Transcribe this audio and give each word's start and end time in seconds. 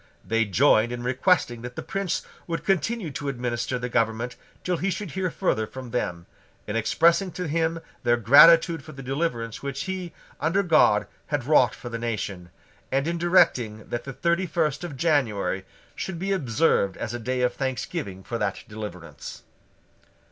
They 0.25 0.45
joined 0.45 0.91
in 0.91 1.03
requesting 1.03 1.61
that 1.61 1.75
the 1.75 1.83
Prince 1.83 2.23
would 2.47 2.63
continue 2.65 3.11
to 3.11 3.29
administer 3.29 3.77
the 3.77 3.87
government 3.87 4.35
till 4.63 4.77
he 4.77 4.89
should 4.89 5.11
hear 5.11 5.29
further 5.29 5.67
from 5.67 5.91
them, 5.91 6.25
in 6.65 6.75
expressing 6.75 7.31
to 7.33 7.47
him 7.47 7.79
their 8.01 8.17
gratitude 8.17 8.83
for 8.83 8.93
the 8.93 9.03
deliverance 9.03 9.61
which 9.61 9.83
he, 9.83 10.11
under 10.39 10.63
God, 10.63 11.05
had 11.27 11.45
wrought 11.45 11.75
for 11.75 11.89
the 11.89 11.99
nation, 11.99 12.49
and 12.91 13.05
in 13.07 13.19
directing 13.19 13.89
that 13.89 14.03
the 14.03 14.13
thirty 14.13 14.47
first 14.47 14.83
of 14.83 14.97
January 14.97 15.65
should 15.93 16.17
be 16.17 16.31
observed 16.31 16.97
as 16.97 17.13
a 17.13 17.19
day 17.19 17.41
of 17.41 17.53
thanksgiving 17.53 18.23
for 18.23 18.39
that 18.39 18.63
deliverance. 18.67 19.43